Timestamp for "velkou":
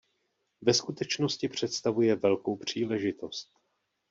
2.15-2.55